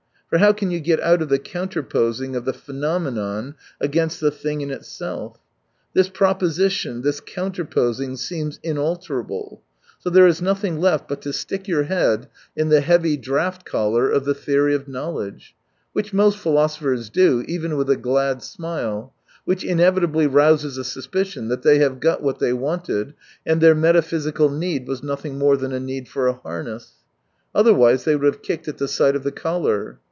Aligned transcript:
For 0.31 0.37
how 0.37 0.53
can 0.53 0.71
you 0.71 0.79
get 0.79 1.01
out 1.01 1.21
of 1.21 1.27
the 1.27 1.37
counterposing 1.39 2.37
of 2.37 2.45
the 2.45 2.53
phenomenon 2.53 3.55
against 3.81 4.21
the 4.21 4.31
thing 4.31 4.61
in 4.61 4.71
itself? 4.71 5.37
This 5.93 6.07
proposition, 6.07 7.01
this 7.01 7.19
counterposing 7.19 8.15
seems 8.17 8.57
inalterable, 8.63 9.61
so 9.99 10.09
there 10.09 10.25
is 10.27 10.41
nothing 10.41 10.79
left 10.79 11.09
but 11.09 11.21
to 11.23 11.33
stick 11.33 11.67
your 11.67 11.83
head 11.83 12.29
in 12.55 12.69
the 12.69 12.75
1 12.75 12.77
80 12.77 12.85
heavy 12.85 13.17
draught 13.17 13.65
collar 13.65 14.09
of 14.09 14.23
the 14.23 14.33
theory 14.33 14.73
of 14.73 14.87
know 14.87 15.11
ledge. 15.11 15.53
Which 15.91 16.13
most 16.13 16.37
philosophers 16.37 17.09
do, 17.09 17.43
eVen 17.49 17.75
with 17.75 17.89
a 17.89 17.97
glad 17.97 18.41
smile, 18.41 19.13
which 19.43 19.65
inevitably 19.65 20.27
rouses 20.27 20.77
a 20.77 20.85
suspicion 20.85 21.49
that 21.49 21.63
they 21.63 21.79
have 21.79 21.99
got 21.99 22.23
what 22.23 22.39
they 22.39 22.53
wanted, 22.53 23.15
and 23.45 23.59
their 23.59 23.75
"metaphysical 23.75 24.49
need" 24.49 24.87
was 24.87 25.03
nothing 25.03 25.37
more 25.37 25.57
than 25.57 25.73
a 25.73 25.79
need 25.81 26.07
for 26.07 26.27
a 26.29 26.33
harness. 26.39 26.93
Otherwise 27.53 28.05
they 28.05 28.15
would 28.15 28.23
have 28.27 28.41
kicked 28.41 28.69
at 28.69 28.77
the 28.77 28.87
sight 28.87 29.17
of 29.17 29.23
the 29.23 29.31
collar. 29.33 29.99